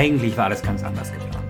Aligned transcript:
Eigentlich 0.00 0.34
war 0.38 0.46
alles 0.46 0.62
ganz 0.62 0.82
anders 0.82 1.12
geplant. 1.12 1.44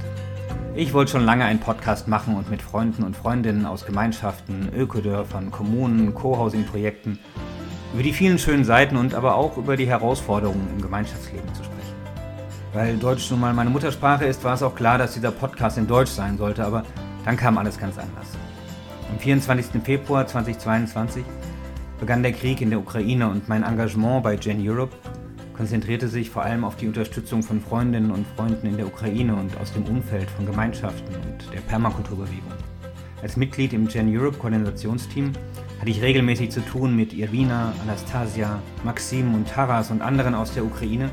Ich 0.75 0.93
wollte 0.93 1.13
schon 1.13 1.25
lange 1.25 1.45
einen 1.45 1.61
Podcast 1.61 2.09
machen 2.09 2.35
und 2.35 2.51
mit 2.51 2.61
Freunden 2.61 3.05
und 3.05 3.17
Freundinnen 3.17 3.65
aus 3.65 3.87
Gemeinschaften, 3.87 4.71
Ökodörfern, 4.77 5.53
Kommunen, 5.53 6.13
Co-Housing-Projekten 6.17 7.21
über 7.93 8.03
die 8.03 8.13
vielen 8.13 8.41
schönen 8.41 8.65
Seiten 8.65 8.97
und 8.97 9.15
aber 9.15 9.37
auch 9.37 9.57
über 9.57 9.77
die 9.77 9.87
Herausforderungen 9.87 10.67
im 10.75 10.83
Gemeinschaftsleben 10.83 11.47
zu 11.55 11.63
sprechen. 11.63 11.95
Weil 12.73 12.97
Deutsch 12.97 13.31
nun 13.31 13.39
mal 13.39 13.55
meine 13.55 13.71
Muttersprache 13.71 14.25
ist, 14.25 14.43
war 14.43 14.55
es 14.55 14.65
auch 14.65 14.75
klar, 14.75 14.99
dass 14.99 15.15
dieser 15.15 15.31
Podcast 15.31 15.79
in 15.79 15.87
Deutsch 15.87 16.11
sein 16.11 16.37
sollte, 16.37 16.65
aber 16.65 16.83
dann 17.25 17.37
kam 17.37 17.57
alles 17.57 17.79
ganz 17.79 17.99
anders. 17.99 18.37
Am 19.13 19.19
24. 19.21 19.81
Februar 19.85 20.27
2022 20.27 21.23
begann 22.01 22.25
der 22.25 22.33
Krieg 22.33 22.61
in 22.61 22.71
der 22.71 22.81
Ukraine 22.81 23.29
und 23.29 23.49
mein 23.49 23.63
Engagement 23.63 24.25
bei 24.25 24.35
Gen 24.35 24.59
Europe 24.69 24.97
konzentrierte 25.61 26.09
sich 26.09 26.31
vor 26.31 26.43
allem 26.43 26.65
auf 26.65 26.77
die 26.77 26.87
Unterstützung 26.87 27.43
von 27.43 27.61
Freundinnen 27.61 28.11
und 28.13 28.27
Freunden 28.35 28.67
in 28.67 28.79
der 28.79 28.87
Ukraine 28.87 29.37
und 29.37 29.55
aus 29.59 29.75
dem 29.75 29.85
Umfeld 29.85 30.31
von 30.31 30.47
Gemeinschaften 30.47 31.15
und 31.17 31.53
der 31.53 31.61
Permakulturbewegung. 31.61 32.55
Als 33.21 33.37
Mitglied 33.37 33.75
im 33.75 33.87
Gen 33.87 34.09
Europe 34.09 34.39
Koordinationsteam 34.39 35.33
hatte 35.79 35.91
ich 35.91 36.01
regelmäßig 36.01 36.51
zu 36.51 36.63
tun 36.63 36.97
mit 36.97 37.13
Irina, 37.13 37.75
Anastasia, 37.83 38.59
Maxim 38.85 39.35
und 39.35 39.51
Taras 39.51 39.91
und 39.91 40.01
anderen 40.01 40.35
aus 40.35 40.55
der 40.55 40.65
Ukraine, 40.65 41.11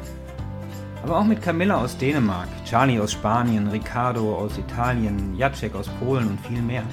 aber 1.03 1.17
auch 1.17 1.25
mit 1.25 1.41
Camilla 1.41 1.81
aus 1.81 1.97
Dänemark, 1.97 2.47
Charlie 2.63 3.01
aus 3.01 3.11
Spanien, 3.11 3.67
Ricardo 3.67 4.33
aus 4.33 4.57
Italien, 4.57 5.35
Jacek 5.35 5.75
aus 5.75 5.89
Polen 5.99 6.25
und 6.25 6.39
viel 6.39 6.61
mehr, 6.61 6.83